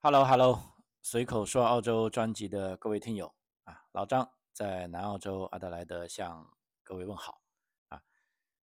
[0.00, 0.60] Hello，Hello，
[1.00, 6.46] 随口说澳洲专辑的各位听友啊，老张在南澳洲阿德莱德向
[6.84, 7.40] 各位问好
[7.88, 8.00] 啊。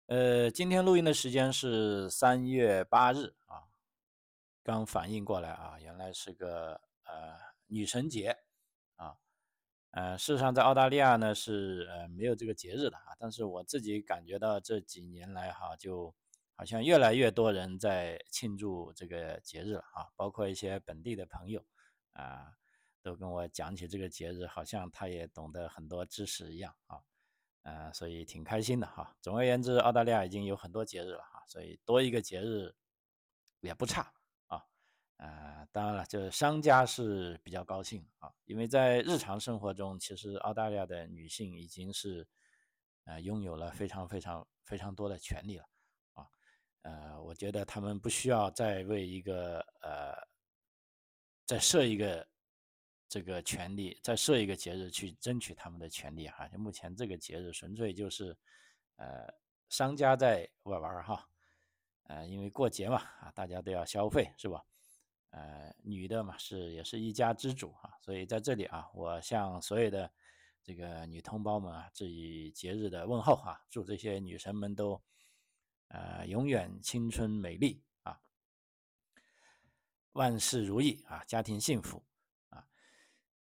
[0.07, 3.69] 呃，今天录音的时间是三月八日啊，
[4.63, 7.35] 刚反应过来啊，原来是个呃
[7.67, 8.39] 女神节
[8.95, 9.17] 啊。
[9.91, 16.15] 呃，事实上在澳大利亚呢是呃没有这个节日的啊，但是我自己感觉到这几年来哈就。
[16.57, 21.63] 好像越来越多人在庆祝这个节日了啊，包括一些本地的朋友
[22.13, 22.53] 啊，
[23.03, 27.03] 都跟我讲起这个节日，好像他也懂得很多知识一样啊，
[27.63, 29.15] 呃，所以挺开心的哈。
[29.21, 32.75] 总而言之，澳大利亚已经有很多节日了哈，所以多一个节日
[33.61, 34.11] 也不差
[34.47, 34.65] 啊。
[35.19, 42.27] 呃，当然了，就是商家是比较高兴啊，因为在日常生活中，其实澳大利亚的女性已经是
[43.05, 45.67] 呃拥有了非常非常非常多的权利了。
[46.87, 50.15] 呃，我觉得他们不需要再为一个呃，
[51.45, 52.25] 再设一个
[53.09, 56.47] 这个权利，再设一个节日去争取他们的权利哈。
[56.47, 58.39] 就目前这个节日，纯粹就是
[58.99, 59.27] 呃
[59.69, 61.29] 商家在玩玩哈。
[62.05, 64.63] 呃，因为过节嘛啊，大家都要消费是吧？
[65.31, 70.09] 呃，女的嘛是也是一家之主啊，所以在这里啊，我向所有的
[70.63, 75.03] 这个女同胞们啊致以节日的问候哈，祝这些女神们都。
[75.89, 78.19] 呃，永远青春美丽啊，
[80.13, 82.05] 万事如意啊，家庭幸福
[82.49, 82.65] 啊。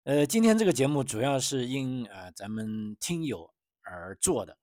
[0.03, 4.57] 呃，今天这个节目主要是因呃咱们听友而做的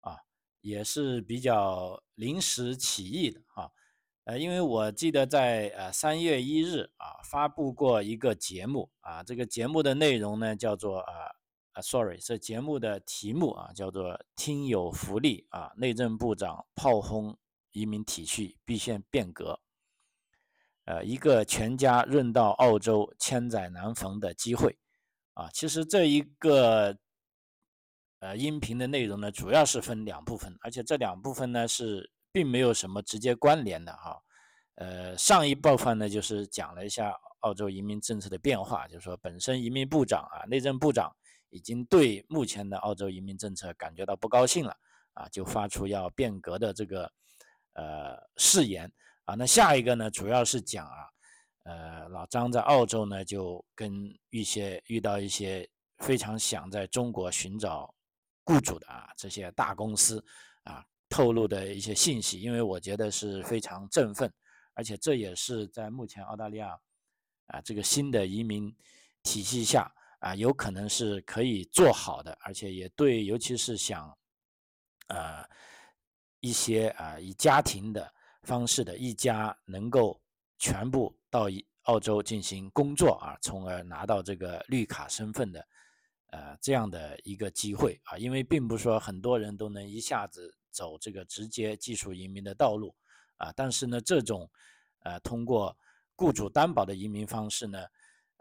[0.00, 0.18] 啊，
[0.60, 3.70] 也是比较临时起意的啊。
[4.24, 11.12] 呃，因为我记得在呃三月一日啊发布过一个节目啊，这个节目的内容呢叫做啊。
[11.72, 17.38] 啊，sorry，这节目的题目啊叫做“听友福利”啊，内政部长炮轰
[17.70, 19.58] 移民体系必现变革，
[20.84, 24.78] 呃，一个全家润到澳洲千载难逢的机会
[25.32, 25.48] 啊。
[25.54, 26.94] 其实这一个
[28.18, 34.20] 呃音频的内容呢，主要是分两部分，而且这两部分呢是并没有什么直接关联的哈。
[34.74, 41.10] 呃，上一部分呢就是讲了一下澳洲移民政策的变化，就是说本身移民部长啊，内政部长。
[41.52, 44.74] 已经对目前的澳洲移民政策感觉到不高兴了
[45.12, 47.12] 啊，就发出要变革的这个
[47.74, 48.90] 呃誓言
[49.26, 49.34] 啊。
[49.34, 50.96] 那下一个呢，主要是讲啊，
[51.64, 53.92] 呃，老张在澳洲呢就跟
[54.30, 55.68] 一些遇到一些
[55.98, 57.94] 非常想在中国寻找
[58.44, 60.24] 雇主的啊这些大公司
[60.64, 64.32] 啊透露的一些信息，因为我觉得是非常振奋，
[64.72, 66.74] 而且这也是在目前澳大利亚
[67.48, 68.74] 啊这个新的移民
[69.22, 69.92] 体系下。
[70.22, 74.16] 啊，有可能是可以做好的，而且也对，尤其是想，
[75.08, 75.44] 呃，
[76.38, 78.08] 一些啊以家庭的
[78.44, 80.22] 方式的一家能够
[80.58, 81.48] 全部到
[81.86, 85.66] 澳洲进行工作啊，从而拿到这个绿卡身份的，
[86.28, 92.94] 呃，这样的一个机会啊，因为并不是说很多人都能一下子走这个直接技术移民的道路
[93.38, 94.48] 啊，但是呢，这种
[95.00, 95.76] 呃通过
[96.14, 97.84] 雇主担保的移民方式呢。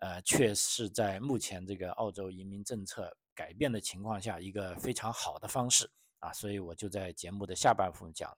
[0.02, 8.38] 呃，确是在目前这个澳洲移民政策改变的情况下，一个非常好的方式啊，所以我就在节目的下半部分讲了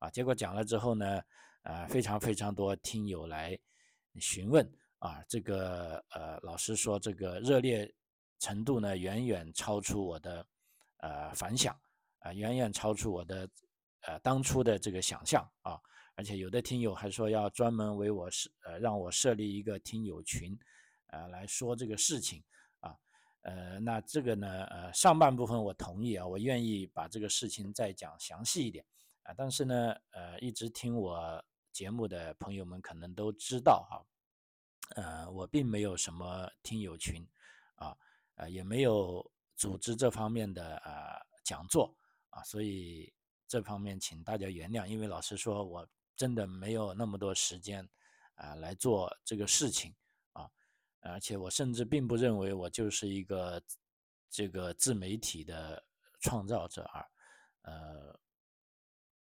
[0.00, 0.10] 啊。
[0.10, 1.22] 结果讲了之后呢，
[1.62, 3.58] 呃，非常非常多听友来
[4.20, 7.90] 询问啊，这个呃，老师说这个热烈
[8.38, 10.46] 程度呢，远远超出我的
[10.98, 11.74] 呃反响
[12.18, 13.48] 啊，远远超出我的
[14.02, 15.80] 呃当初的这个想象啊，
[16.16, 20.54] 而且有的听友还说要专门为我设呃让我设立一个听友群。
[21.08, 22.42] 呃，来说这个事情
[22.80, 22.96] 啊，
[23.42, 28.84] 呃，那这个呢，呃，上半部分我同意啊，我愿意把这个事情再讲详细一点
[29.22, 34.04] 啊，但是呢，呃，一直听我节目的朋友们可能都知道哈，
[34.96, 37.26] 呃，我并没有什么听友群
[37.76, 37.96] 啊，
[38.34, 41.94] 呃，也没有组织这方面的呃讲座
[42.30, 43.12] 啊，所以
[43.46, 47.88] 这方面请大家原谅，因为老实说，我真的没有那么多时间
[48.34, 49.94] 啊来做这个事情。
[51.00, 53.62] 而且我甚至并不认为我就是一个
[54.28, 55.82] 这个自媒体的
[56.20, 57.06] 创造者啊，
[57.62, 58.20] 呃，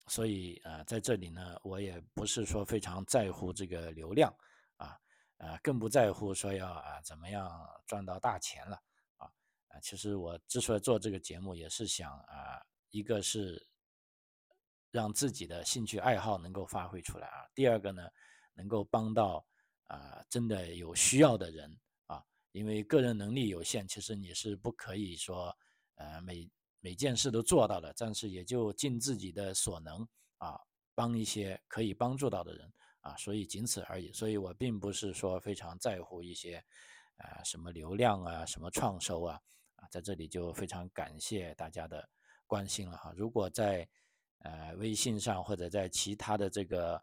[0.06, 4.32] 所以呃，在这里呢，我也不是说非常在乎这个流量
[4.76, 4.96] 啊，
[5.38, 7.50] 呃，更不在乎说要啊怎么样
[7.86, 8.80] 赚到大钱了
[9.16, 9.26] 啊，
[9.68, 13.68] 啊，其实我之所以做这个节目，也是想啊，一个是
[14.90, 18.08] 让自己的兴趣爱好能够发挥出来啊，第二个呢，
[18.54, 19.44] 能够帮到。
[19.94, 22.20] 啊，真的有需要的人啊，
[22.50, 25.56] 因为个人能力有限，其实你是不可以说，
[25.94, 26.50] 呃，每
[26.80, 30.06] 每件事都做到的，但是也就尽自己的所能
[30.38, 30.58] 啊，
[30.94, 34.12] 帮一些可以帮助到的人啊，所以仅此而已。
[34.12, 36.56] 所以我并不是说非常在乎一些
[37.18, 39.40] 啊什么流量啊，什么创收啊，
[39.76, 42.08] 啊，在这里就非常感谢大家的
[42.48, 43.12] 关心了哈。
[43.16, 43.88] 如果在
[44.38, 47.02] 呃微信上或者在其他的这个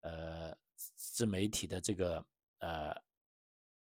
[0.00, 0.56] 呃
[0.94, 2.24] 自媒体的这个
[2.58, 2.94] 呃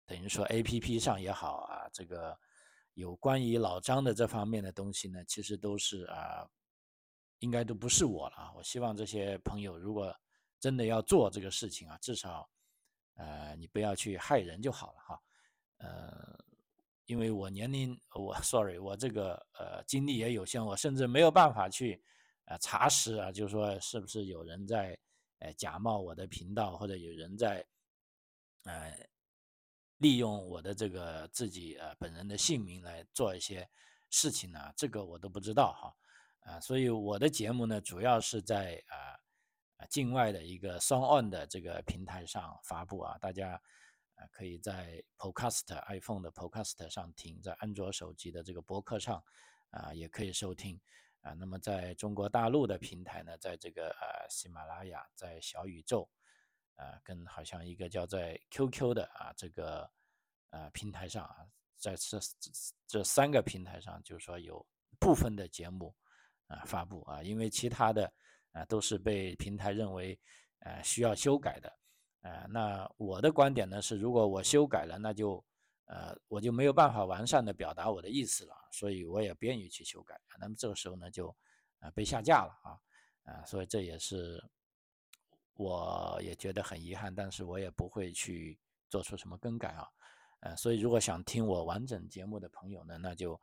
[0.05, 2.37] 等于说 A P P 上也好啊，这个
[2.93, 6.47] 有关于老张的这方面的东西呢，其实都是啊。
[7.41, 8.51] 应该都不是我了。
[8.55, 10.11] 我希望这些朋友，如果
[10.59, 12.49] 真的要做这个事情啊，至少，
[13.13, 15.21] 呃，你不要去害人就好了哈。
[15.77, 16.35] 呃，
[17.05, 22.01] 因为我年龄，我 sorry，我这个呃精力也有限，我甚至没有办法去
[22.45, 24.97] 呃查实啊，就是说是不是有人在
[25.39, 27.65] 呃假冒我的频道，或者有人在
[28.63, 29.09] 呃
[29.97, 33.69] 利用我的这个自己呃本人的姓名来做一些
[34.09, 34.73] 事情呢？
[34.75, 35.95] 这个我都不知道哈。
[36.51, 39.19] 啊，所以我的节目呢，主要是在啊
[39.77, 43.61] 啊境外的一个 Song On 的这个平台上发布啊，大家
[44.15, 49.21] 啊可以在 Podcast iPhone 的 Podcast 上听，在安卓手机的这个博客上
[49.71, 50.79] 啊也可以收听
[51.27, 51.33] 啊。
[51.37, 56.09] 那么在中国大陆的平台呢，在这个呃喜马拉雅，在小宇宙
[56.75, 59.89] 啊，跟好像一个叫在 QQ 的啊这个
[60.51, 61.45] 呃平台上啊，
[61.77, 62.19] 在这
[62.87, 64.65] 这三个平台上，就是说有
[64.99, 65.93] 部分的节目。
[66.49, 68.09] 啊，发布啊，因为其他的
[68.53, 70.17] 啊都是被平台认为
[70.59, 71.77] 呃需要修改的，
[72.21, 75.43] 呃，那我的观点呢是，如果我修改了，那就
[75.87, 81.35] 呃我就没有办法完善的表达我的意思了，所以我也不愿意去修改，那么这个时候呢就
[81.79, 82.79] 啊被下架了啊
[83.23, 84.41] 啊，所以这也是
[85.55, 89.87] 我也觉得很遗憾，但是我也不会去做出什么更改啊，
[90.41, 93.39] 呃，所以如果想听我完整节目的朋友呢，那就。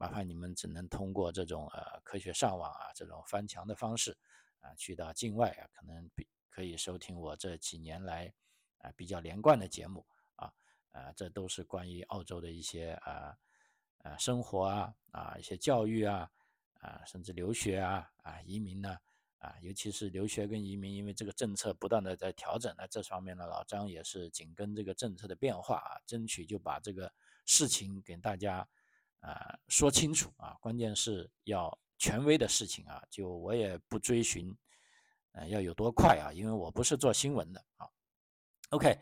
[0.00, 4.16] 麻烦你们只能通过这种呃科学上网啊这种翻墙的方式
[4.60, 8.32] 啊去到境外啊可能比可以收听我这几年来
[8.78, 10.06] 啊比较连贯的节目
[10.92, 13.36] 啊这都是关于澳洲的一些啊
[14.02, 16.30] 啊生活啊啊一些教育啊
[16.80, 18.98] 啊甚至留学啊啊移民呢
[19.38, 27.12] 啊尤其是留学跟移民，因为这个政策不断的在调整，那这方面呢老张也是紧跟这个政策的变化啊，争取就把这个
[27.44, 28.68] 事情给大家。
[29.20, 34.56] 啊，说清楚啊，关键是要权威的事情啊，就我也不追寻，
[35.32, 37.88] 呃，要有多快啊，因为我不是做新闻的啊。
[38.70, 38.96] OK，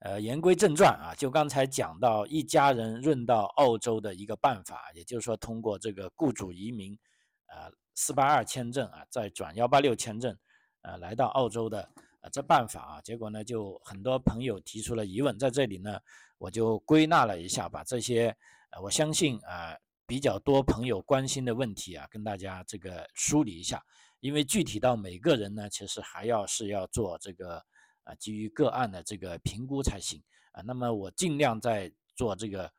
[0.00, 6.98] 呃，言归正传啊，就刚才讲到一家人润到澳洲的一个办法，也就是说通过这个雇主移民，
[7.46, 10.36] 呃，四八二签证啊，再转幺八六签证，
[10.82, 11.88] 呃，来到澳洲的
[12.20, 16.00] 呃这办法啊，结果呢，就很多朋友提出了疑问，在这里呢，
[16.38, 18.36] 我就归纳了一下，把这些。
[18.80, 19.76] 我相信啊，
[20.06, 23.82] 比较多朋友关心的问题啊，跟大家这个梳理一下。
[24.20, 27.60] 因为具体到每个人呢，其实还要是要做这个
[28.04, 30.62] 啊，基于个案的这个评估才行啊。
[30.62, 32.72] 那么我尽量在做这个，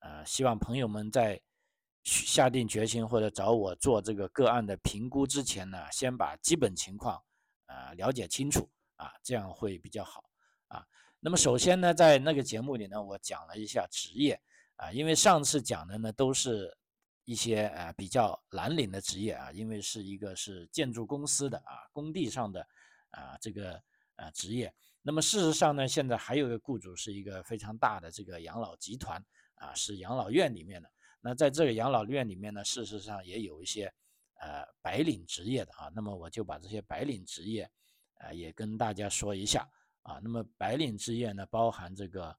[0.00, 1.40] 呃，希望朋友们在
[2.04, 7.22] 下定决心或者找我做这个个案的评估之前呢，先把基本情况
[7.66, 10.24] 啊了解清楚啊，这样会比较好
[10.68, 10.86] 啊。
[11.20, 14.40] 那么首先呢，在那个节目里呢，我讲了一下职业。
[14.78, 16.72] 啊，因为上次讲的呢都是
[17.24, 22.64] 一些呃比较蓝领的职业啊，因为是一个是建筑公司的啊工地上的
[23.10, 23.82] 啊这个
[24.18, 24.72] 啊职业。
[25.02, 29.18] 那么事实上呢，现在还有一个雇主是一个非常大的这个养老集团
[29.54, 30.90] 啊，是养老院里面的。
[31.22, 33.92] 那在这个养老院里面呢，事实上也有一些
[34.40, 35.90] 呃白领职业的啊。
[35.94, 37.68] 那么我就把这些白领职业
[38.18, 39.66] 啊也跟大家说一下
[40.02, 40.20] 啊。
[40.22, 42.36] 那么白领职业呢，包含这个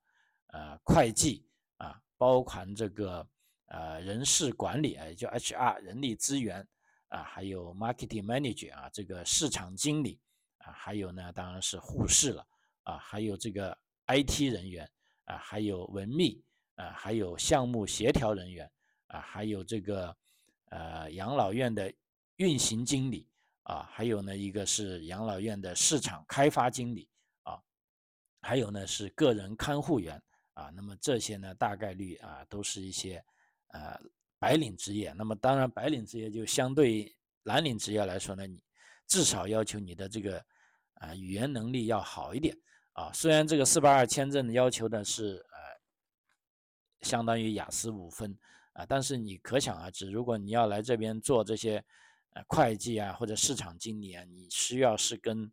[0.48, 1.45] 呃会计
[1.77, 2.00] 啊。
[2.19, 3.25] 包含这个
[3.67, 6.67] 呃人事管理啊，也叫 HR 人力资源
[7.07, 10.19] 啊，还有 marketing manager 啊，这个市场经理
[10.59, 12.47] 啊，还有呢当然是护士了
[12.83, 14.89] 啊，还有这个 IT 人员
[15.25, 16.41] 啊，还有文秘
[16.75, 18.71] 啊，还有项目协调人员
[19.07, 20.15] 啊，还有这个
[20.69, 21.93] 呃养老院的
[22.37, 23.27] 运行经理
[23.63, 27.09] 啊，还有呢一个是养老院的市场开发经理
[27.43, 27.61] 啊，
[28.41, 30.21] 还有呢是个人看护员。
[30.55, 33.23] 啊，那么这些呢，大概率啊，都是一些
[33.67, 33.97] 呃
[34.37, 35.13] 白领职业。
[35.13, 38.61] 那么当然，白领职业就相对蓝领职业来说呢，你
[39.09, 40.41] 至少要求你的这个
[40.93, 42.57] 啊语言能力要好一点
[42.93, 43.11] 啊。
[43.11, 45.57] 虽然这个四八二签证要求呢是呃
[47.01, 48.33] 相当于雅思五分
[48.71, 51.83] 啊，但是你可想而知，如果你要来这边做这些
[52.29, 55.51] 呃会计啊或者市场经理啊，你需要是跟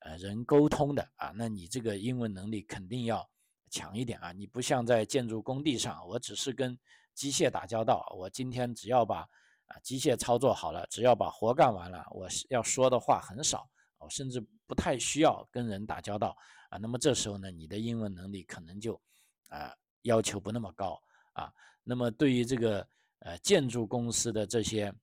[0.00, 3.30] 呃人沟通的啊，那你这个英文能力肯定要。
[3.70, 4.30] 强一点啊！
[4.30, 6.78] 你不像在建筑工地上，我只是跟
[7.12, 8.06] 机械打交道。
[8.16, 9.28] 我今天只要把
[9.74, 16.36] 啊机械操作好了，只要把活干完了，我要说的话很少，我甚至不太需要跟人打交道
[16.70, 16.78] 啊。
[16.78, 19.00] 那么这时候呢，你的英文能力可能就
[19.48, 21.00] 啊要求不那么高
[21.32, 21.52] 啊。
[21.82, 22.86] 那么对于这个
[23.18, 24.94] 呃建筑公司的这些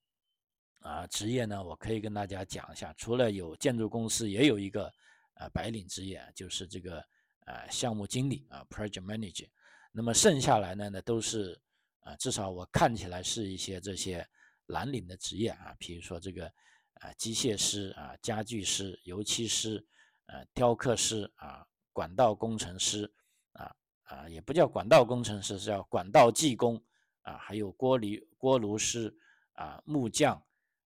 [0.79, 4.91] 啊职业呢，我可以跟大家讲一下，除了有建筑公司，也有一个
[5.35, 7.03] 呃白领职业，就是这个
[7.45, 9.49] 呃项目经理啊，project manager。
[9.91, 11.59] 那么剩下来呢，呢都是
[11.99, 14.25] 啊，至少我看起来是一些这些
[14.71, 16.45] 蓝领的职业啊，比如说这个
[16.95, 19.85] 啊机械师啊、家具师、油漆师、
[20.25, 23.13] 呃雕刻师啊、管道工程师
[23.53, 26.83] 啊啊也不叫管道工程师，是叫管道技工
[27.21, 29.15] 啊，还有锅炉锅炉师
[29.53, 30.41] 啊、木匠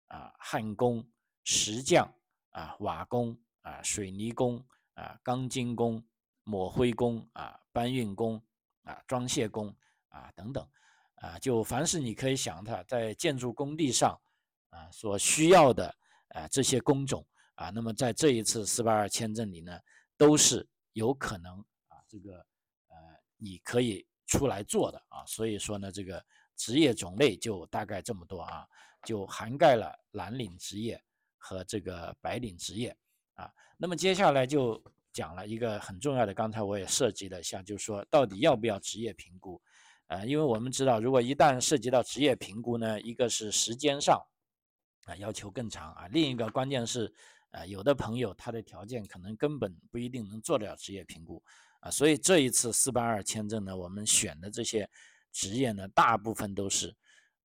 [0.07, 1.07] 啊、焊工、
[1.43, 2.13] 石匠
[2.49, 4.63] 啊、瓦工啊、水泥工
[4.93, 6.05] 啊、钢筋工、
[6.43, 8.41] 抹灰工啊、搬运工。
[8.87, 9.75] 啊，装卸工
[10.09, 10.63] 啊，等等，
[11.25, 14.15] 啊，就凡是你可以想它在建筑工地上
[14.69, 15.87] 啊所需要的
[16.29, 19.79] 啊这些工种啊，那么在这一次四八二签证里呢，
[20.15, 22.37] 都是有可能啊这个
[22.89, 22.95] 呃
[23.37, 26.23] 你可以出来做的啊，所以说呢，这个
[26.55, 28.67] 职业种类就大概这么多啊，
[29.03, 31.01] 就涵盖了蓝领职业
[31.37, 32.95] 和这个白领职业
[33.33, 34.79] 啊，那么接下来就。
[35.15, 39.61] 讲了一个很重要的，刚才我也涉及了一下，就是说到底要不要职业评估？
[40.07, 44.21] 呃，因为我们知道，如果一旦涉及到职业评估呢，一个是时间上
[45.05, 47.13] 啊要求更长啊，另一个关键是，
[47.51, 51.43] 呃，有的朋友他的条件可能根本不一定能做得了职业评估
[51.79, 54.89] 啊，所以这一次四八二签证呢，我们选的这些
[55.31, 56.95] 职业呢，大部分都是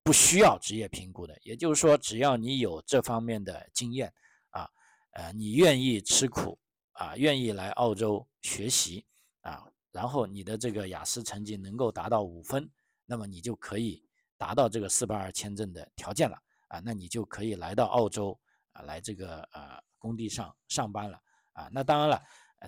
[0.02, 4.12] 不需要职业评估的，也就是说，只要你有这方面的经验
[4.50, 4.68] 啊，
[5.12, 6.58] 呃，你愿意吃苦。
[6.92, 9.06] 啊，愿意来澳洲学习
[9.40, 12.70] 啊，然后你的这个雅思成绩能够达到五分，
[13.06, 14.02] 那么你就可以
[14.36, 16.36] 达到这个四八二签证的条件了
[16.68, 18.38] 啊，那你就可以来到澳洲
[18.72, 21.20] 啊，来这个呃工地上上班了
[21.52, 21.68] 啊。
[21.72, 22.22] 那当然了，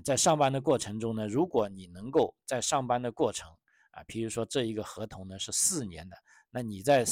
[0.05, 3.49] 在上班的过程中呢，如果你能够在上班的过程
[3.93, 6.17] 啊，比如说这一个合同呢是四年的，
[6.51, 7.05] 那你在。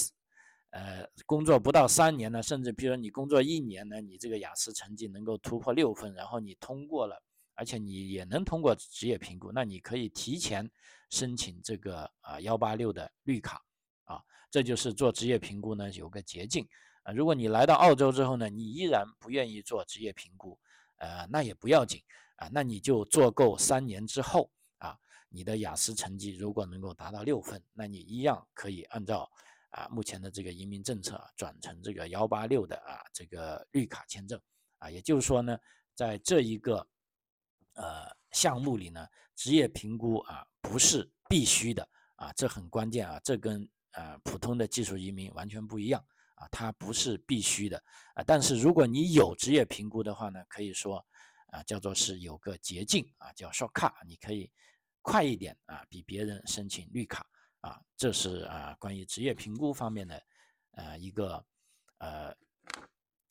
[0.72, 7.20] 呃，工作不到三年呢，甚至比如说你工作一年呢，你这个雅思成绩能够突破六分，然后你通过了，
[7.60, 10.66] 而且你也能通过职业评估，那你可以提前
[11.10, 13.62] 申请这个啊幺八六的绿卡
[14.04, 14.18] 啊，
[14.50, 16.66] 这就是做职业评估呢有个捷径
[17.02, 17.12] 啊。
[17.12, 20.58] 如果你来到澳洲之后呢，你依然不愿意做职业评估，
[20.96, 22.02] 呃，那也不要紧
[22.36, 24.96] 啊，那你就做够三年之后啊，
[25.28, 29.30] 你的雅思成绩如果能够达到六分，那你一样可以按照。
[29.72, 34.36] 啊，目前的这个移民政策转成这个幺八六的啊，这个绿卡签证
[34.78, 35.56] 啊，也就是说呢，
[35.94, 36.84] 在这一个
[37.74, 47.82] 呃项目里呢，职业评估啊不是必须的啊，这很关键啊，这跟呃普通的技术移民完全不一样啊，它不是必须的
[48.14, 51.04] 啊，但是如果你有职业评估的话呢，可以说
[51.48, 54.50] 啊叫做是有个捷径啊，叫 shortcut，你可以
[55.02, 57.26] 快一点啊，比别人申请绿卡。
[57.62, 60.22] 啊，这是啊关于职业评估方面的
[60.70, 61.44] 呃一个
[61.98, 62.34] 呃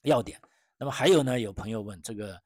[0.03, 0.39] 要点。
[0.77, 2.39] 那么还有呢，有朋友问这个，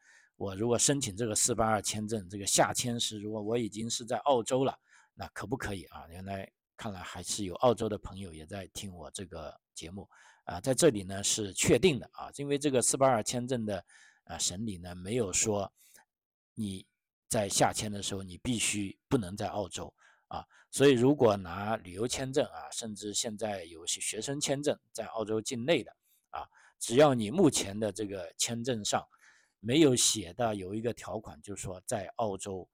[0.43, 4.77] 我如果申请这个四八二签证，这个下签时，如果我已经是在澳洲了，
[5.13, 6.05] 那可不可以啊？
[6.09, 10.05] 原来看来还是有澳洲的朋友也在听我这个节目
[10.43, 13.81] 啊，在这里呢是确定的啊，因为这个四八二签证的
[14.25, 15.71] 啊审理呢没有说
[16.55, 16.85] 你
[17.29, 19.93] 在下签的时候你必须不能在澳洲。
[20.27, 25.95] 啊，所以如果拿旅游签证啊，甚至现在有些学生签证在澳洲境内的
[26.31, 26.43] 啊，
[26.79, 29.07] 只要你目前的这个签证上
[29.63, 32.69] 没有写的有一个条款，就是说在澳洲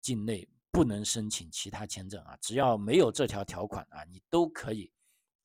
[0.00, 4.90] 境内不能申请其他签证啊，只要没有这条条款啊，你都可以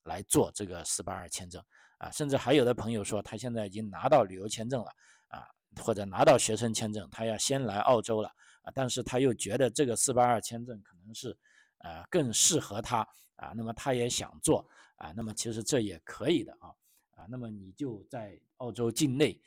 [0.04, 1.62] 来做这个四八二签证
[1.98, 2.10] 啊。
[2.10, 4.90] 甚至还有的朋友说，他现在已经拿到旅游签证了
[5.28, 5.46] 啊，
[5.82, 8.28] 或者拿到学生签证，他要先来澳洲了
[8.62, 11.36] 啊，但是他又觉得这个四八二签证可能是。
[11.80, 16.72] 呃，更适合他啊，那么他也想做啊，那么其实这也可以的啊
[17.10, 19.40] 啊，那么你就在澳洲境内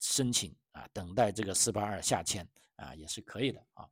[0.00, 3.86] 申请啊，等待这个四八二下签啊，也是可以的啊。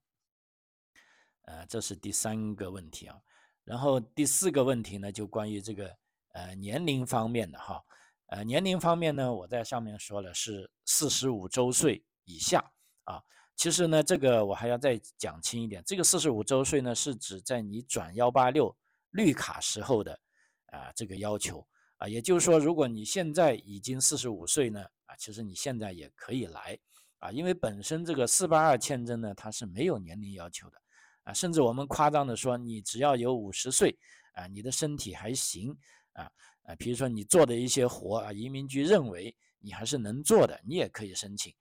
[1.43, 3.19] 呃，这是第三个问题啊，
[3.65, 5.97] 然后第四个问题呢，就关于这个
[6.33, 7.83] 呃年龄方面的哈，
[8.27, 12.59] 呃年龄方面呢，我在上面说了是四十五周岁以下
[13.05, 13.23] 啊。
[13.57, 15.83] 其实呢，这个我还要再讲清一点。
[15.87, 18.77] 这个四十五周岁呢，是指在你转幺八六
[19.11, 20.21] 绿卡时候的
[20.67, 21.67] 啊这个要求
[21.99, 22.09] 啊。
[22.09, 26.79] 也就是说，如果你现在已经四十五岁呢，啊，其实你现在也可以来
[27.19, 30.77] 啊，因为本身这个四八二签证呢，它是没有年龄要求的
[31.25, 31.33] 啊。
[31.33, 33.97] 甚至我们夸张的说，你只要有五十岁
[34.33, 35.77] 啊，你的身体还行
[36.15, 36.31] 啊
[36.63, 41.55] 啊，比如说你做的一些活啊，移民局认为你还是能做的，你也可以申请。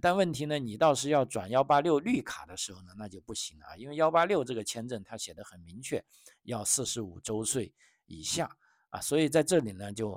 [0.00, 6.04] 但问题呢，你倒是要转幺八六绿卡的时候呢，那就不行了，因为幺八六这个签证它写的很明确，
[6.42, 7.72] 要四十五周岁
[8.06, 8.50] 以下
[8.94, 10.12] 啊，所以在这里呢，就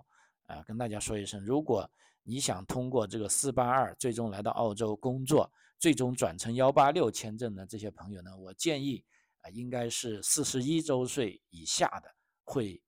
[0.46, 1.90] 啊跟大家说一声，如果
[2.22, 9.04] 你想通过这个四八二最终来到澳洲工作，最终转成幺八六签证的这些朋友呢，我建议
[9.42, 12.80] 啊，应该是四十一周岁以下的会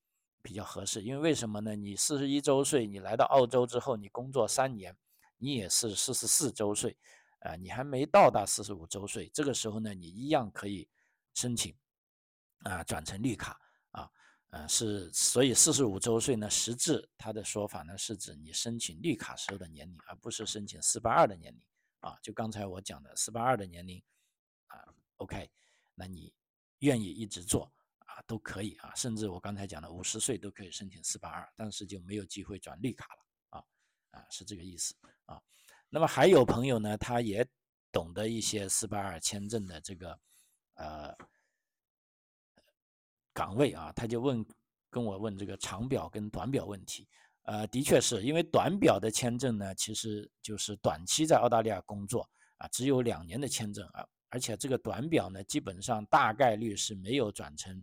[0.43, 1.75] 比较合适，因为为什么呢？
[1.75, 4.95] 你四十一周岁，你来到澳洲之后，你工作三年。
[5.41, 6.97] 你也是四十四周岁，
[7.39, 10.85] 啊，你还没到达四十五周岁，这个时候呢，你一样可以
[11.33, 11.73] 申请，
[12.63, 13.57] 啊，转成绿卡，
[14.51, 21.61] 呃，是，所以四十五周岁呢，实质他的说法呢，是指你申请绿卡时候的年龄，而不是申请四八二的年龄，
[21.99, 24.01] 啊，就刚才我讲的四八二的年龄，
[24.67, 24.83] 啊
[25.17, 25.49] ，OK，
[25.93, 26.33] 那你
[26.79, 33.25] 愿意一直做啊，都可以啊，甚至我刚才讲的五十岁都可以申请四八二，但是就没有机会转绿卡了。
[34.11, 35.39] 啊，是这个意思啊。
[35.87, 37.47] 那么还有朋友呢，他也
[37.91, 40.19] 懂得一些四八二签证的这个
[40.73, 41.15] 呃
[43.39, 44.45] 岗位啊，他就问
[44.89, 47.07] 跟我问这个长表跟短表问题。
[47.43, 57.81] 呃，的确是因为短表的签证呢，其实就是短期在澳大利亚工作啊，只有两年的签证啊，而且这个短表呢，基本上大概率是没有转成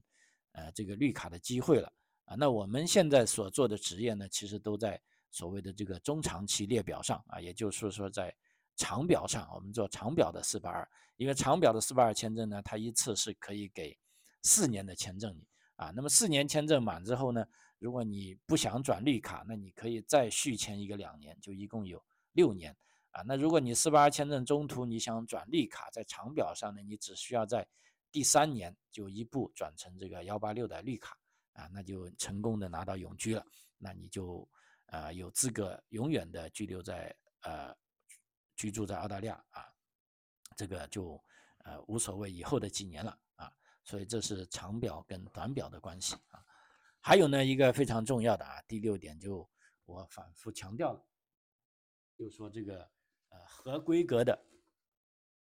[0.52, 1.90] 呃这个绿卡的机会了
[2.26, 2.34] 啊。
[2.34, 5.00] 那我们现在所做的职业呢，其实都在。
[5.32, 8.34] 所谓的这个中长期列表上啊，也就是说在
[8.76, 13.94] 长表上，我们做长表的四八二，因为长表的四八二签证呢，它一次是可以给
[14.42, 15.92] 四年的签证你啊。
[15.94, 17.46] 那么四年签证满之后呢，
[17.78, 22.02] 如果你不想转绿卡，那你可以再续签一个两年，就一共有
[22.32, 22.76] 六年
[23.10, 23.22] 啊。
[23.22, 27.66] 那如果你四八二签证中途你想转绿卡，在长表上呢，你只需要在
[28.10, 31.16] 第三年就一步转成这个幺八六的绿卡
[31.52, 33.44] 啊，那就成功的拿到永居了，
[33.78, 34.48] 那你就。
[34.90, 37.76] 啊，有资格永远的居留在呃
[38.54, 39.66] 居住在澳大利亚啊，
[40.56, 41.20] 这个就
[41.64, 43.18] 呃无所谓以后的几年了，
[43.86, 46.44] 所以这是长表跟短表的关系啊。
[47.00, 49.48] 还有呢一个非常重要的啊，第六点就
[49.84, 51.02] 我反复强调了，
[52.18, 52.80] 就说这个
[53.28, 54.36] 呃合规格的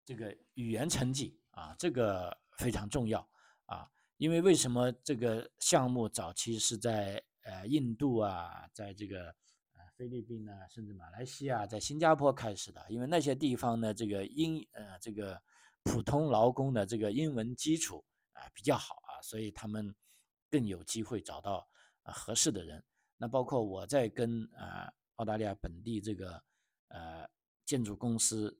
[0.03, 3.25] 这个语言成绩啊，这个非常重要
[3.65, 9.25] 啊，因为为什么这个项目早期是在呃，印度啊，在这个
[9.73, 15.39] 呃菲律宾呢，甚至马来西亚，在新加坡开始的，因为那些地方呢，这个英呃这个
[15.83, 19.95] 普通劳工的这个英文基础啊比较好啊，所以他们
[20.49, 21.67] 更有机会找到
[22.03, 22.83] 合适的人。
[23.17, 26.43] 那包括我在跟啊澳大利亚本地这个
[26.89, 27.27] 呃
[27.65, 28.59] 建筑公司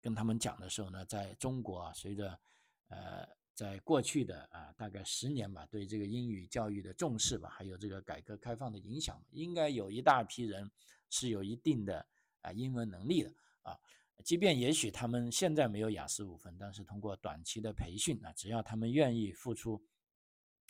[0.00, 2.40] 跟他们讲的时候呢，在中国啊，随着
[2.88, 3.28] 呃。
[3.52, 10.70] 在过去的啊，大概十年吧，对这个英语教育的重视吧，还有这个改革开放的影响，应该有一大批人
[11.10, 12.06] 是有一定的
[12.40, 13.78] 啊英文能力的啊。
[14.24, 19.82] 即便也许他们现在没有雅思五分，但是通过短期的培训啊，只要他们愿意付出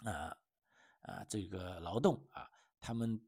[0.04, 0.36] 啊
[1.02, 2.48] 啊这个劳动啊，
[2.80, 3.20] 他们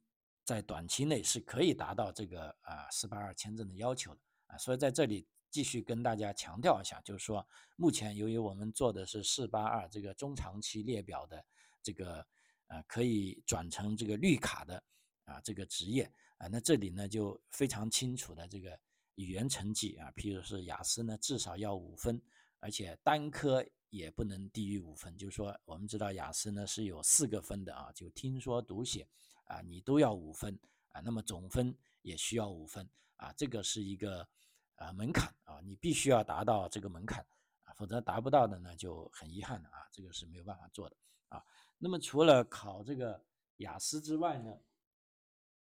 [0.45, 4.59] 在短期内是可以达到这个啊四八二签证的要求的啊。
[4.59, 5.27] 所以在这里。
[5.53, 11.45] 继续跟大家强调一下，就是说，目前由于我们做的是四八二这个中长期列表的
[11.83, 12.27] 这个
[12.69, 14.83] 呃可以转成这个绿卡的
[15.27, 18.81] 啊这个职业啊，那这里呢就非常清楚的这个
[19.17, 22.21] 语言成绩啊，譬如是雅思呢至少要五分，
[22.61, 25.17] 而且单科也不能低于五分。
[25.17, 29.07] 就是说，我们知道雅思呢是有四个分的啊，就听说读写
[29.45, 34.29] 啊你都要五分啊，那么总分也需要五分啊，这个是一个。
[34.77, 37.25] 啊，门槛啊，你必须要达到这个门槛
[37.63, 40.97] 啊，否则达不到的呢就很遗憾的啊，这个是没有办法做的
[41.29, 41.41] 啊。
[41.79, 43.23] 那么除了考这个
[43.59, 44.59] 雅思之外呢，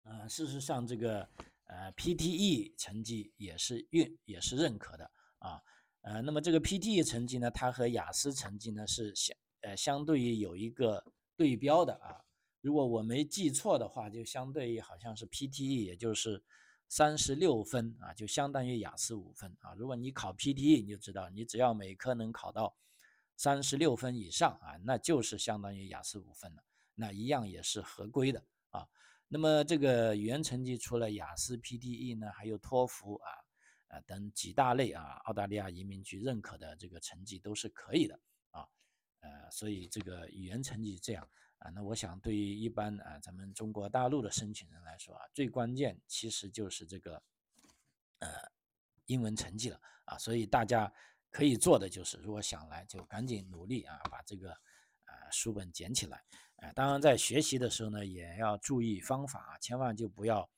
[0.05, 1.29] 呃，事实上这个
[1.73, 5.61] 呃 PTE 成绩也是认也是认可的啊。
[6.03, 11.03] 呃，那么这个 PTE 成绩呢，它和雅思成绩呢是相呃相对于有一个
[11.37, 12.21] 对标的啊。
[12.61, 16.45] 如果我没记错的话，就相对于好像是 PTE，也就是。
[16.89, 19.73] 三十六分啊，就相当于雅思五分啊。
[19.79, 22.77] 如果你考 PTE，你就知道，你只要每科能考到
[23.35, 26.63] 三十六分以上啊，那就是相当于雅思五分了。
[26.95, 28.87] 那一样也是合规的啊。
[29.35, 33.33] 那么这个语言成绩除了雅思、PTE 呢，还有托福啊
[33.89, 38.69] 啊等几大类啊，澳大利亚移民局认可的这个成绩都是可以的啊。
[39.21, 41.27] 呃，所以这个语言成绩这样。
[41.57, 47.23] 啊，那我想对于一般啊咱们中国大陆的申请人来说啊，最关键其实就是这个
[48.19, 48.29] 呃
[49.07, 50.93] 英文成绩了啊，所以大家
[51.31, 54.53] 可以做的就是，如果想来就赶紧努力啊，把这个
[55.05, 56.23] 啊书本捡起来
[56.63, 56.73] 啊。
[56.73, 60.49] 当然在学习的时候呢，也要注意方法，千万就不要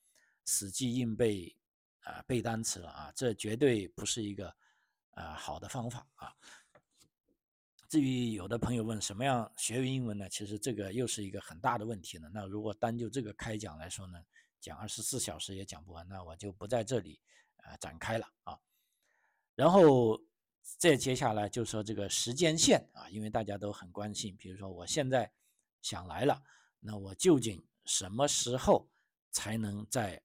[0.44, 1.56] 死记硬背
[2.02, 4.54] 啊背单词了啊，这绝对不是一个
[5.10, 6.32] 啊好的方法啊。
[7.88, 10.28] 至于有的朋友问什么样学英文呢？
[10.28, 12.28] 其实这个又是一个很大的问题呢。
[12.32, 14.18] 那如果单就这个开讲来说呢，
[14.60, 17.20] 讲二十四小时也讲不完，那我就不在这里
[17.58, 18.58] 啊展开了啊。
[19.54, 20.20] 然后
[20.78, 25.30] 再接下来就说这个时间线啊，因为大家都很关心，比如说我现在
[25.84, 26.42] 想来了，
[26.80, 28.88] 那我究竟什么时候
[29.30, 30.18] 才能在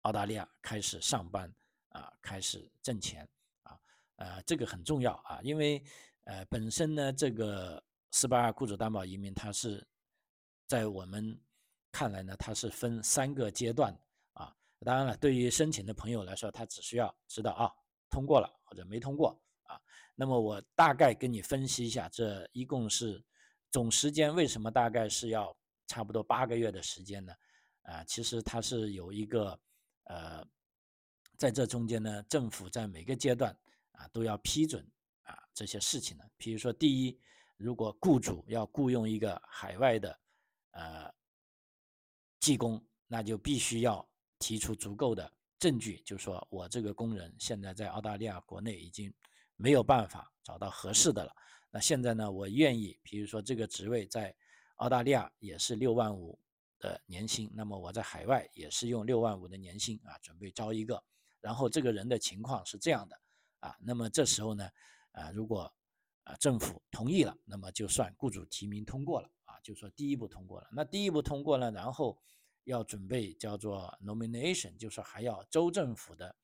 [0.00, 1.48] 澳大利亚开始上班
[1.90, 3.26] 啊，开始挣钱
[3.62, 3.78] 啊？
[4.16, 5.80] 呃，这个很重要啊，因为
[6.24, 9.86] 呃本身呢，这个四八二雇主担保移民它是
[10.66, 11.40] 在我们
[11.92, 13.96] 看来呢，它是分三个阶段
[14.32, 14.52] 啊。
[14.80, 17.70] 当然了，对于申请的朋友来说，他只需要知道啊。
[18.10, 19.80] 通过了或者没通过啊？
[20.16, 23.24] 那么我大概跟你分析一下，这一共是
[23.70, 25.56] 总时间为什么大概是要
[25.86, 27.32] 差不多八个月的时间呢？
[27.82, 29.58] 啊，其实它是有一个
[30.04, 30.46] 呃，
[31.36, 33.56] 在这中间呢，政府在每个阶段
[33.92, 34.86] 啊都要批准
[35.22, 36.24] 啊这些事情呢。
[36.36, 37.18] 比如说，第一，
[37.56, 40.20] 如果雇主要雇佣一个海外的
[40.72, 41.12] 呃
[42.38, 44.06] 技工，那就必须要
[44.38, 45.32] 提出足够的。
[45.58, 49.12] 证据就说我这个工人现在在澳大利亚国内已经
[49.60, 51.32] 没有办法找到合适的了。
[51.70, 54.34] 那现在呢，我愿意，比如说这个职位在
[54.76, 56.38] 澳大利亚也是六万五
[56.78, 61.02] 的年薪，那么我在海外也是用六万五的年薪啊，准备招一个。
[61.40, 63.20] 然后这个人的情况是这样的
[63.60, 64.68] 啊，那么这时候呢，
[65.12, 65.72] 啊，如果
[66.24, 70.68] 啊政府同意了，那么就算雇主提名通过了啊，就说第一步通过了。
[70.72, 72.18] 那第一步通过了，然后。
[72.64, 76.36] 要准备叫做 nomination，就是还要州政府的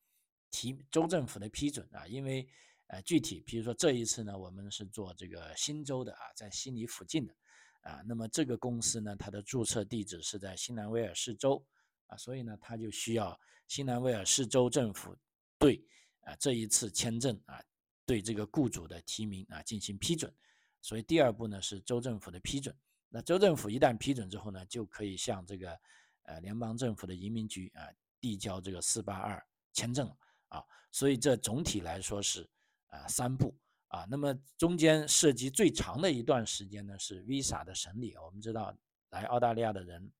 [0.50, 2.48] 提州政府的批准啊，因为
[2.88, 7.34] 呃具体比如说这一次呢，我们是做这个新州的啊，在悉尼附近的
[7.82, 11.64] 啊，那么这个公司呢，它的注册地址是在新南威尔士州
[12.06, 15.16] 啊，所以呢，它就需要新南威尔士州政府
[15.58, 15.84] 对
[16.20, 17.62] 啊这一次签证啊
[18.04, 20.32] 对这个雇主的提名啊进行批准，
[20.80, 22.74] 所以第二步呢是州政府的批准，
[23.08, 25.76] 那州政府一旦批准之后呢，就可以向这个
[26.22, 27.86] 呃，联邦政府的移民局啊，
[28.20, 30.08] 递交这个四八二签证
[30.48, 32.48] 啊，所以这总体来说是
[32.88, 33.56] 啊三步
[33.88, 34.06] 啊。
[34.10, 38.16] 那么中间涉及最长的一段时间呢，是 visa 的审理。
[38.16, 38.76] 我们知道
[39.10, 40.12] 来澳大利亚的人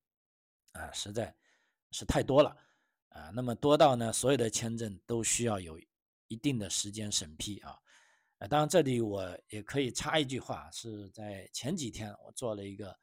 [0.72, 1.34] 啊，实在
[1.90, 2.56] 是太多了
[3.08, 3.30] 啊。
[3.34, 5.78] 那么多到呢，所有的签证都需要有
[6.28, 7.78] 一定的时间审批啊。
[8.38, 12.96] 呃，当然这里我也可以插一句话，是在前几天我做了一个。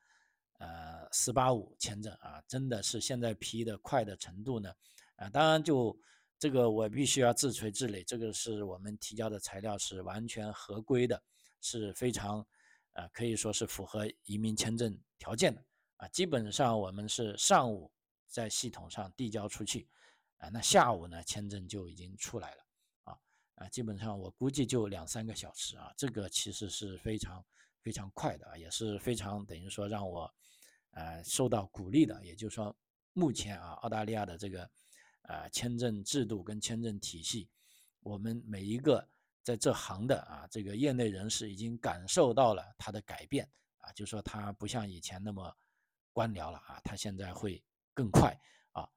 [0.59, 4.73] 呃，四八五签证啊，真的是现在批的快的程度呢，
[5.17, 5.99] 啊，当然就
[6.43, 11.23] 这个我必须要自锤自擂，这个是我们提交的材料是完全合规的，
[11.61, 12.45] 是非常，
[12.91, 15.63] 呃，可以说是符合移民签证条件的
[15.95, 16.07] 啊。
[16.09, 17.89] 基本上我们是上午
[18.27, 19.87] 在系统上递交出去，
[20.39, 22.65] 啊，那下午呢签证就已经出来了，
[23.05, 23.17] 啊
[23.55, 27.41] 啊，基本上我估计就两三个小时啊，这个其实是非常
[27.79, 30.29] 非常快的啊，也是非常等于说让我。
[30.91, 32.75] 呃，受到鼓励的，也就是说，
[33.13, 34.69] 目前啊，澳大利亚的这个
[35.23, 37.49] 呃签证制度跟签证体系，
[37.99, 39.05] 我们每一个
[39.43, 45.55] 在这行的啊，这个业内人士已经感受到了它的改变啊，就说它不像以前那么
[46.11, 48.33] 官僚了啊，它现在会更快
[48.71, 48.87] 啊，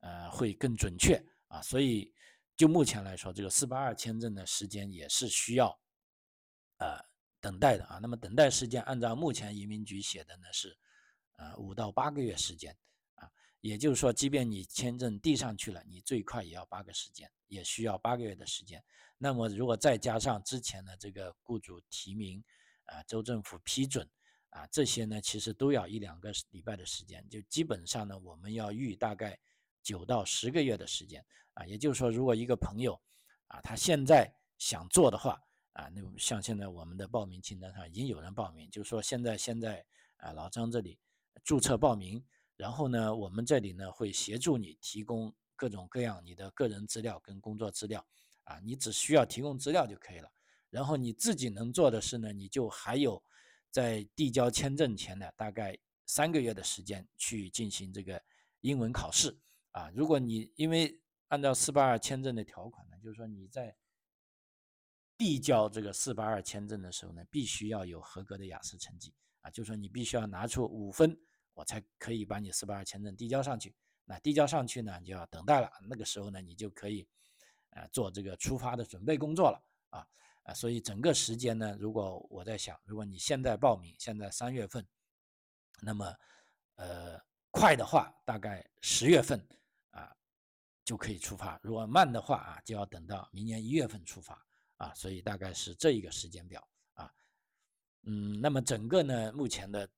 [0.00, 2.12] 呃，会更准确啊，所以
[2.56, 5.68] 就目前来说，这个四八二签证的时间也是需要
[6.78, 6.98] 呃
[7.40, 7.98] 等待的啊。
[7.98, 10.76] 那么等待时间，按照目前移民局写的呢是。
[11.38, 12.74] 呃，五到八个月时间，
[13.66, 18.82] 也就是说，即便你签证递上去了，你最快也要八个时间，也需要八个月的时间。
[19.18, 22.42] 那么，如果再加上之前的这个雇主提名，
[22.84, 24.08] 啊，州政府批准，
[24.50, 27.26] 啊，这些呢，其实都要一两个礼拜的时间。
[27.28, 29.38] 就基本上呢，我们要预大概
[29.82, 31.24] 九到十个月的时间，
[31.54, 33.00] 啊，也就是说，如果一个朋友，
[33.48, 35.40] 啊，他现在想做的话，
[35.72, 39.84] 啊，那像现在我们的报名清单上已经有人报名，就是说现在现在
[40.18, 40.98] 啊，老张这里。
[41.44, 42.24] 注册报名，
[42.56, 48.06] 然后呢，我们这里呢会协助你提供各种各样你的个人资料跟工作资料，
[48.44, 50.30] 啊，你只需要提供资料就可以了。
[50.70, 53.22] 然后你自己能做的是呢，你就还有
[53.70, 58.22] 在递交签证前呢，大概三个月的时间去进行这个
[58.60, 59.38] 英文考试，
[59.72, 63.76] 啊，如果你因为按照四八二签证的条款呢，就是说你在
[65.18, 69.14] 递交这个四八二签证的时候呢，必须要有合格的雅思成绩。
[69.40, 71.18] 啊，就是说你必须要拿出五分，
[71.56, 73.74] 我才可以把你四八二签证递交上去。
[74.04, 75.72] 那递交上去呢，就要等待了。
[75.88, 77.08] 那个时候呢，你就可以，
[77.70, 79.60] 呃，做这个出发的准备工作了。
[79.88, 80.06] 啊
[80.44, 84.86] 啊，所以整个时间呢，如果我在想，如果你现在报名，现在三月份，
[85.80, 86.14] 那么，
[86.74, 87.18] 呃，
[87.50, 89.44] 快的话大概十月份
[89.90, 90.14] 啊
[90.84, 91.58] 就可以出发。
[91.62, 94.40] 如果慢的话啊，就要等到明年一月份出发
[94.76, 94.92] 啊。
[94.94, 97.10] 所以大概是这一个时间表啊。
[98.02, 99.88] 嗯，那么整个呢，目前的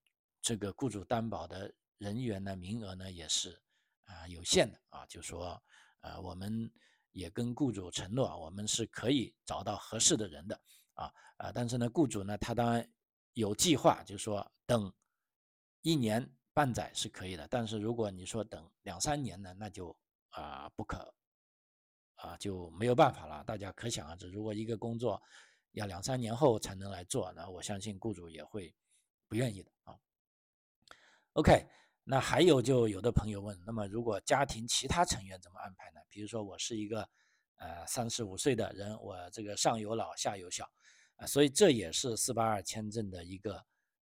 [0.40, 3.60] 这个雇主担保的人员呢，名额呢也是
[4.04, 5.04] 啊有限的啊。
[5.06, 5.60] 就说
[6.00, 6.70] 呃，我们
[7.12, 10.60] 也跟雇主承诺，我们是可以找到合适的人的
[10.94, 11.52] 啊啊。
[11.52, 12.88] 但是呢，雇主呢，他当然
[13.34, 14.92] 有计划，就说等
[15.82, 17.46] 一年半载是可以的。
[17.48, 19.96] 但是如果你说等两三年呢，那就
[20.30, 21.12] 啊不可
[22.14, 23.42] 啊就没有办法了。
[23.44, 25.20] 大家可想而知，如果一个工作，
[25.72, 28.74] 要两三年后才能来做，那我相信雇主也会
[29.26, 29.98] 不愿意的啊。
[31.38, 31.64] OK，
[32.02, 36.00] 那还有就有的朋友问，那么如果家庭其他成员怎么安排呢？
[36.10, 37.08] 比如说我是一个
[37.58, 40.68] 呃三十五岁的人，我这个上有老下有小
[41.14, 43.64] 啊，所以这也是四八二签证的一个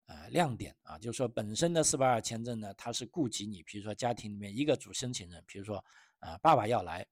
[0.06, 5.76] 呃亮点啊，就是说本身的四八二签证呢，它是顾及你，比如说家庭里面一个主申请人，比如说
[6.18, 7.06] 啊爸爸要来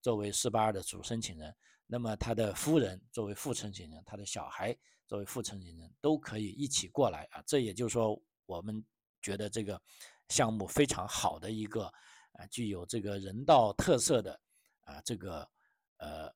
[0.00, 1.52] 作为四八二的主申请人。
[1.88, 4.76] 那么他的夫人作为副申请人，他的小孩
[5.08, 7.42] 作为副申请人，都可以一起过来啊。
[7.44, 8.84] 这也就是说，我们
[9.26, 9.80] 觉得这个
[10.28, 11.92] 项目非常好的一个
[12.34, 14.40] 啊，具有这个人道特色的
[14.82, 15.50] 啊这个
[15.96, 16.32] 呃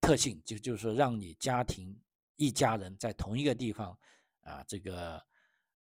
[0.00, 1.94] 特性，就就是说让你家庭
[2.36, 3.98] 一家人在同一个地方
[4.40, 5.22] 啊，这个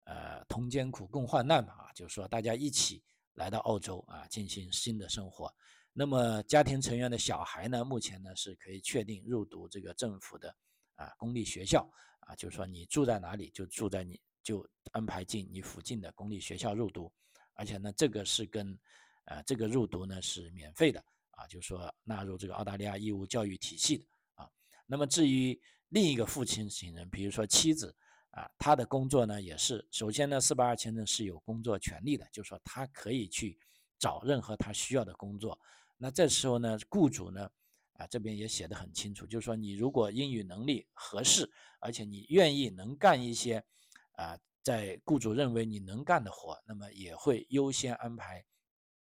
[0.03, 3.01] 呃同艰苦共患难嘛，就是说大家一起
[3.35, 5.49] 来到澳洲啊，进行新的生活。
[5.93, 10.53] 那么家庭成员的小孩呢，目前呢是可以确定入读这个政府的
[10.95, 11.89] 啊公立学校
[12.27, 17.11] 啊，就是说你住在哪里就住在你就安排进你附近的公立学校入读，
[17.55, 18.79] 而且呢这个是跟
[19.25, 24.05] 呃这个入读呢是免费的啊，就是说纳入这个澳大利亚义务教育体系的
[24.35, 24.47] 啊。
[24.85, 27.93] 那么至于另一个父亲型人，比如说妻子
[28.29, 33.57] 啊，他的工作呢也是首先呢四八二签证是有工作权利的，就是说他可以去
[33.97, 35.59] 找任何他需要的工作。
[35.97, 37.49] 那这时候呢，雇主呢，
[37.93, 43.63] 啊这边也写的很清楚，就是说你如果英语能力合适，而且你愿意能干一些，
[44.17, 48.43] 啊在雇主认为你能干的活，那么也会优先安排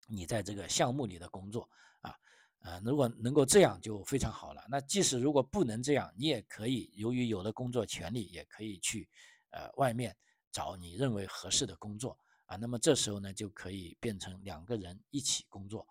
[0.07, 1.69] 你在这个项目里的工作，
[2.01, 2.15] 啊
[2.61, 4.65] 啊如果能够这样就非常好了。
[4.69, 9.09] 那即使如果不能这样，你也可以由于有了工作权利，也可以去
[9.51, 10.17] 呃外面
[10.51, 15.87] 找你认为合适的工作，啊那么这时候呢就可以变成两个人一起工作。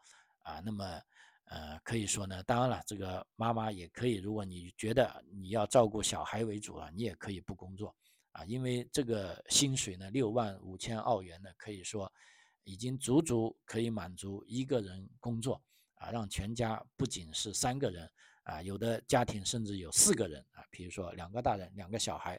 [0.46, 1.02] 啊，那么，
[1.46, 7.96] 呃，可以说呢，当然了，这个妈妈也可以，如果你觉得你要照顾小孩为主了，你也可以不工作，
[8.36, 12.12] 啊，因为这个薪水呢，六万五千澳元呢，可以说
[12.64, 15.62] 已经足足可以满足一个人工作，
[15.96, 18.12] 啊，让全家不仅是三个人，
[18.44, 22.38] 啊，有的家庭甚至有四个人，啊，比如说两个大人，两个小孩，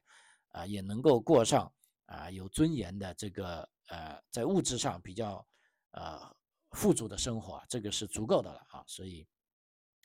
[0.48, 1.72] 啊，也能够过上
[2.04, 5.46] 啊有尊严的这个呃，在物质上比较，
[5.92, 6.37] 呃。
[6.72, 9.26] 富足的生活，这个是足够的了啊，所以，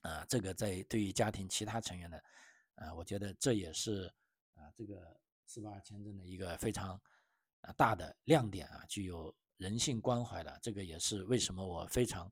[0.04, 2.24] 啊，这个在对于家庭其他成员的，
[2.76, 4.06] 啊，我觉得这也是
[4.54, 5.20] 啊，这个
[5.52, 6.92] 四八二签证的一个非常
[7.60, 12.32] 啊大的亮点啊，具有人性关怀的，这个也是为什么我非常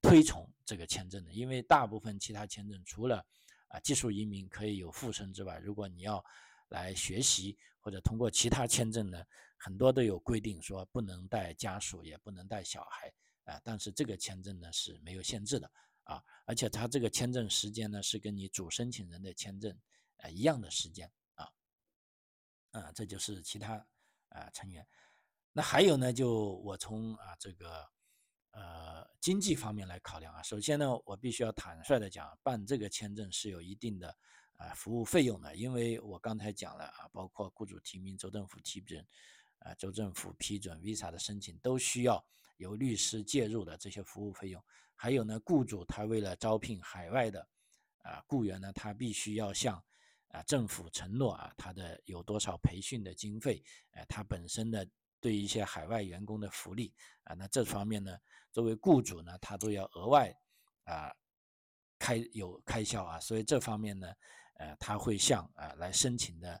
[0.00, 3.26] 推崇这个签证的，因为大部分其他签证除了
[3.66, 6.24] 啊技术移民可以有附身之外，如果你要
[6.68, 9.20] 来学习或者通过其他签证呢，
[9.56, 13.12] 很多都有规定说不能带家属，也不能带小孩。
[13.46, 15.68] 啊，但是这个签证呢是没有限制的
[16.04, 19.76] 啊，而且它这个签证时间呢是跟你主申请人的签证
[20.18, 21.10] 呃一样的时间
[22.70, 23.74] 啊，这就是其他
[24.28, 24.86] 啊成员。
[25.52, 27.88] 那还有呢，就我从啊这个
[28.52, 34.16] 呃经济方面来考量啊，首先呢，我必须要坦率的讲，办这个签证是有一定的
[34.56, 39.06] 啊服务费用的，因为我刚才讲了啊，包括雇主提名、州政府批准
[39.58, 42.24] 啊、州政府批准 visa 的申请都需要。
[42.56, 44.62] 由律师介入的这些服务费用，
[44.94, 47.48] 还有呢，雇主他为了招聘海外的
[48.02, 49.82] 啊雇员呢，他必须要向
[50.30, 53.62] 啊政府承诺啊，他的有多少培训的经费，
[53.92, 54.86] 呃，他本身的
[55.20, 58.16] 对一些海外员工的福利啊，那这方面呢，
[58.50, 60.34] 作为雇主呢，他都要额外
[60.84, 61.12] 啊
[61.98, 64.08] 开有开销啊，所以这方面呢，
[64.54, 66.52] 呃，他会向啊来申请的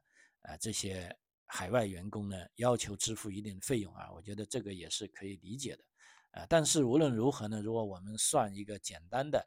[0.42, 5.84] 啊这些海外员工呢要求支付一定的费用啊，我觉得这个也是可以理解的。
[6.32, 9.44] 啊，但是无论如何呢，如果我们算一个简单的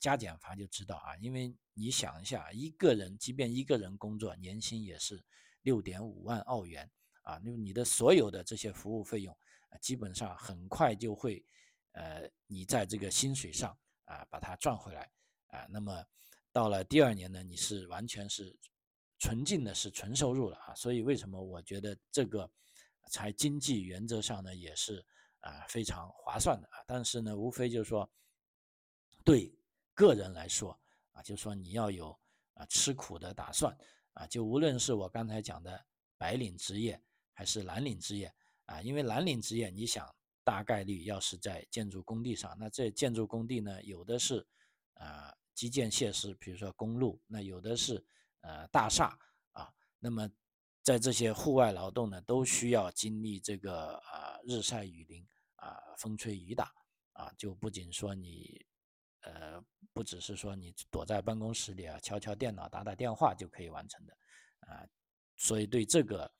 [0.00, 5.24] 加减法，就知道啊，因为你想一下，一个人即便一个人工作，年薪也是
[5.62, 6.90] 六点五万澳元
[7.22, 9.36] 啊，那么你的所有的这些服务费用，
[9.80, 11.44] 基本上很快就会，
[11.92, 15.10] 呃，你在这个薪水上啊把它赚回来
[15.48, 16.04] 啊，那么
[16.52, 18.56] 到了第二年呢，你是完全是
[19.18, 22.50] 纯净的是纯收入了啊，所以为什么我觉得这个
[23.10, 25.04] 才经济原则上呢也是。
[25.40, 28.10] 啊，非常划算的啊，但是呢，无非就是说，
[29.24, 29.56] 对
[29.98, 30.78] 个人来说
[31.10, 32.16] 啊，就说你要有
[32.54, 33.76] 啊吃苦的打算
[34.12, 35.84] 啊，就无论是我刚才讲的
[36.16, 38.32] 白领职业还是蓝领职业
[38.66, 40.08] 啊，因为蓝领职业你想
[40.44, 44.46] 大概率要是在建筑工地上，那这建筑工地呢有的是
[44.94, 48.06] 啊基建设施，比如说公路，那有的是
[48.42, 49.18] 呃大厦
[49.50, 50.30] 啊，那么
[50.80, 56.72] 在这些户外劳动呢，都需要经历这个啊日晒雨淋啊风吹雨打
[57.14, 58.64] 啊，就不仅说你。
[59.22, 64.16] 呃，不只是说你躲在办公室里啊，敲敲电脑、打打电话就可以完成的，
[64.60, 64.86] 啊，
[65.36, 66.32] 所以对这个，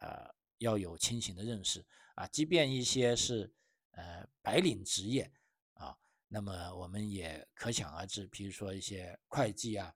[0.00, 1.84] 呃，要有清醒的认识
[2.16, 2.26] 啊。
[2.26, 3.50] 即便一些是
[3.92, 5.30] 呃白领职业
[5.72, 5.96] 啊，
[6.28, 9.90] 那么我们也可想而知，比如说一些会计啊，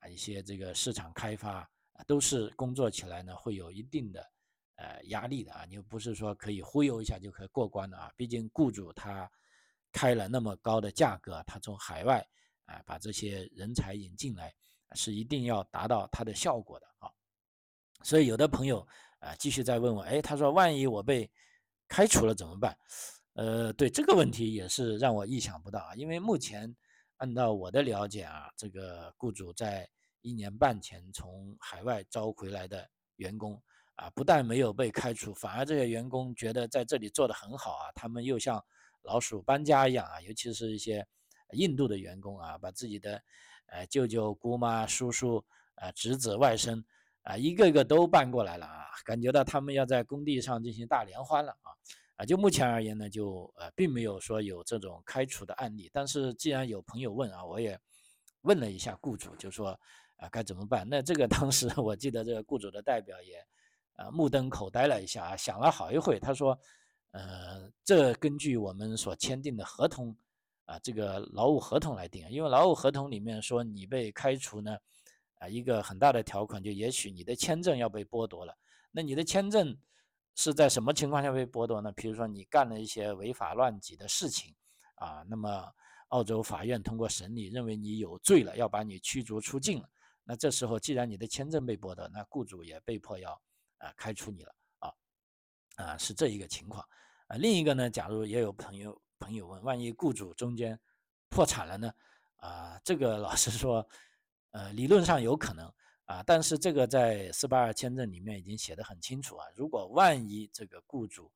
[0.00, 1.60] 啊，一些这个市场开发
[1.92, 4.30] 啊，都是工作起来呢会有一定的
[4.76, 5.64] 呃压力的啊。
[5.64, 9.30] 你又不是说可以忽悠一下就可以过关的啊，毕竟雇主他。
[9.90, 12.24] 开了那么高的价格，他从海外
[12.66, 14.54] 啊把这些人才引进来，
[14.92, 17.10] 是一定要达到他的效果的啊。
[18.02, 18.86] 所以有的朋友
[19.18, 21.28] 啊继续在问我，哎，他说万一我被
[21.88, 22.76] 开除了怎么办？
[23.32, 26.72] 呃，对这个问题也是让我意想不到啊，因为目前
[27.16, 29.88] 按照我的了解啊，这个雇主在
[30.20, 33.60] 一年半前从海外招回来的员工
[33.94, 38.62] 啊，不但没有被开除，反而这些员工觉得在这里做得很好啊，他们又像。
[39.08, 41.06] 老鼠搬家一样啊，尤其是一些
[41.52, 43.22] 印度的员工啊，把自己的
[43.68, 45.42] 呃舅舅、姑妈、叔叔、
[45.76, 46.84] 啊侄子、外甥
[47.22, 51.72] 啊，一个个都搬过来了啊，感觉到他们要在工地上进行大联欢了啊
[52.16, 52.26] 啊！
[52.26, 57.80] 就目前而言呢，就呃并没有说有这种开除的案例，但是既然有朋友问啊，我也
[58.42, 59.68] 问了一下雇主，就说
[60.16, 60.86] 啊该怎么办？
[60.86, 63.42] 那这个当时 我记得这个雇主的代表也
[63.94, 66.58] 啊目瞪口呆了一下啊，想了好一会，他说。
[67.18, 70.16] 呃，这根据我们所签订的合同
[70.66, 72.24] 啊，这个劳务合同来定。
[72.30, 74.78] 因为劳务合同里面说你被开除呢，
[75.38, 78.56] 啊，一个很大的条款就也许你的签证要被剥夺了。
[78.92, 79.76] 那你的签证
[80.36, 81.90] 是在什么情况下被剥夺呢？
[81.90, 84.54] 比如说你干了一些违法乱纪的事情
[84.94, 85.74] 啊，那么
[86.10, 89.90] 澳洲法院通过审理认为你有罪了，要把你驱逐出境了。
[90.22, 93.32] 那这时候既然你的签证被剥夺，那雇主也被迫要
[93.78, 94.54] 啊开除你了。
[95.74, 96.84] 啊，是这一个情况，
[97.28, 100.78] 啊，另一个呢，假如也有朋友朋友问，万一雇主中间
[101.28, 101.92] 破产了呢？
[102.36, 103.86] 啊，这个老实说，
[104.52, 105.70] 呃，理论上有可能
[106.06, 111.30] 啊，但是这个在四八二签证里面已经写的很清楚啊，如果万一这个雇主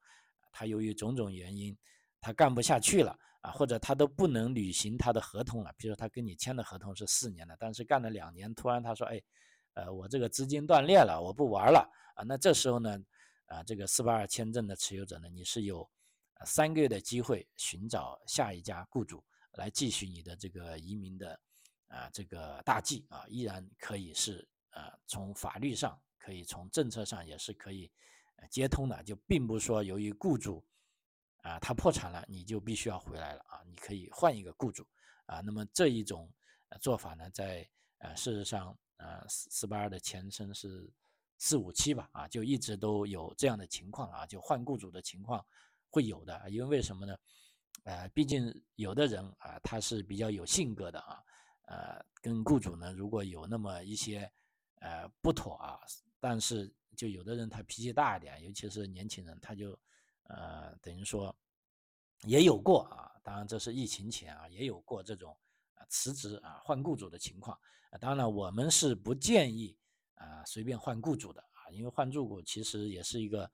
[0.51, 1.77] 他由于种种原因
[2.23, 9.21] 他干不下去了啊，或者他都不能履行他的合同了，比如他跟你签的合同是四年的，但是干了两年，突然他说，哎，
[9.75, 12.99] 呃，我这个资金断裂了，我不玩了啊，那这时候呢？
[13.53, 15.87] 啊，这个四八二签证的持有者呢，你是有
[16.47, 19.23] 三个月的机会寻找下一家雇主
[19.59, 21.39] 来继续你的这个移民的
[21.89, 27.93] 啊这个大计啊，依然可以是啊从法律上可以从政策上也是可以
[28.51, 30.65] 接通的，就并不是说由于雇主
[31.43, 34.89] 啊他破产了，你就必须要回来了啊，你可以换一个雇主
[35.27, 35.43] 啊。
[35.43, 36.33] 那么这一种
[36.81, 40.91] 做法呢，在呃事实上呃四四八二的前身是。
[41.39, 45.45] 四五七吧，啊，就一直都有这样的情况啊，就换雇主的情况
[45.91, 47.17] 会有的，因为为什么呢？
[47.85, 51.21] 呃，毕竟有的人啊，他是比较有性格的啊，
[51.67, 54.31] 呃，跟雇主呢如果有那么一些
[54.77, 55.81] 呃不妥啊，
[56.21, 59.77] 但是就有的人他脾气大一点，尤其是年轻人，他就
[60.29, 61.35] 呃等于说
[62.23, 65.37] 也有过啊，当然这是疫情前啊，也有过这种
[65.89, 67.59] 辞职啊换雇主的情况，
[68.01, 69.77] 当然我们是不建议。
[70.15, 73.51] 啊，随便换雇主的啊，因为换雇主其实也是一个，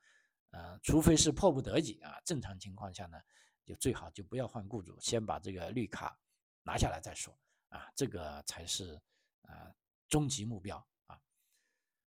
[0.51, 3.19] 呃，除非是迫不得已啊，正常情况下呢，
[3.65, 6.19] 就最好就不要换雇主，先把这个绿卡
[6.63, 7.33] 拿下来再说
[7.71, 9.01] 啊，这个才是
[9.43, 9.73] 啊
[10.09, 11.19] 终极目标啊。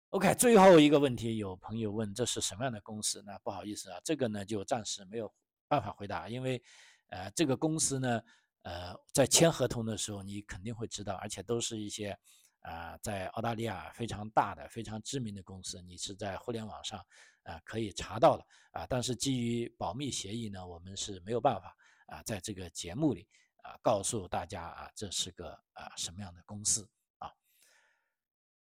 [0.09, 3.21] OK，最后一个问题，有朋友问这是什么样的公司？
[3.25, 5.31] 那不好意思啊，这个呢就暂时没有
[5.67, 6.63] 办法回答，因为
[7.09, 8.21] 呃这个公司呢，
[8.63, 12.17] 呃在签合同的时候你肯定会知道，而且都是一些。
[12.61, 16.99] 啊，在澳大利亚非常大的、非常知名的公司，你是在互联网上
[17.43, 18.85] 啊可以查到的啊。
[18.89, 21.73] 但是基于保密协议呢，我们是没有办法
[22.07, 23.25] 啊在这个节目里
[23.63, 26.85] 啊告诉大家啊这是个啊什么样的公司
[27.19, 27.31] 啊。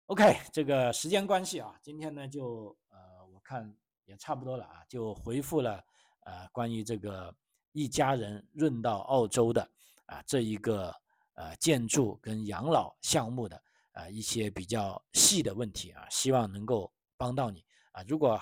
[0.06, 3.76] OK，这个时间关系啊，今天呢就呃我看
[4.06, 5.84] 也差不多了啊，就回复了
[6.20, 7.34] 呃关于这个
[7.72, 9.70] 一家人润到澳洲的
[10.06, 10.94] 啊这一个
[11.34, 13.62] 呃建筑跟养老项目的。
[13.92, 18.02] 啊，一些比较细的问题啊，希望能够帮到你啊。
[18.06, 18.40] 如果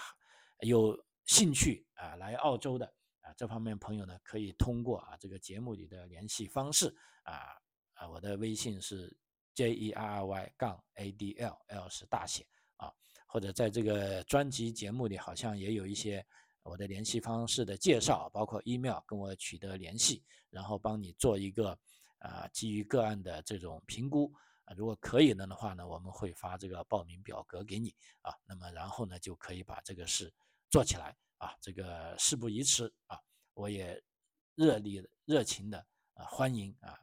[0.61, 2.87] 有兴趣啊来澳洲的
[3.21, 7.57] 啊这方面朋友呢，可以通过啊这个节目里的联系方式啊
[7.95, 9.17] 啊，我的微信是
[9.55, 12.47] J E R R Y 杠 A D L，L 是大写
[12.77, 12.93] 啊，
[13.27, 16.25] 或者在这个专辑节目里好像也有一些
[16.63, 21.79] 我的联系方式的介绍，包括 email 跟我取得联系，然后帮你做一个
[22.19, 24.33] 啊基于个案的这种评估
[24.69, 30.33] 啊，如果可以了的话呢，我们会发这个报名表格给你啊，那么然后呢就可以把这个事
[30.69, 33.19] 做起来啊，这个事不宜迟啊，
[33.55, 34.03] 我也
[34.55, 35.79] 热烈热情的
[36.15, 36.99] 啊欢迎啊。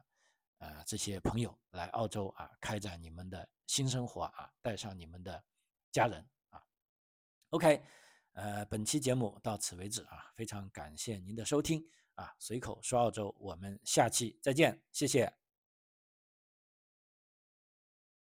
[0.58, 5.44] 啊，这些朋友来澳洲啊，开展你们的新生活啊，带上你们的
[5.92, 6.62] 家人啊。
[7.50, 7.84] OK，
[8.32, 12.34] 呃，本期节目到此为止啊，非常感谢您的收听啊。
[12.38, 15.45] 随口说澳洲，我们下期再见，谢谢。